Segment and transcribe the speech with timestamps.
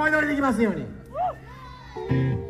[0.00, 2.49] 思い通りできますように。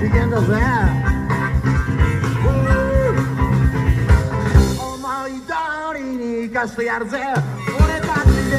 [0.00, 0.88] began to laugh
[4.80, 5.52] 思い通
[5.94, 8.56] りに生かしてやるぜ俺たちで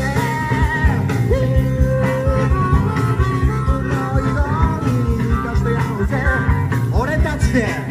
[3.67, 3.79] 思
[4.19, 4.23] い
[4.85, 6.13] りに生かしてやるぜ
[6.93, 7.90] 俺たちで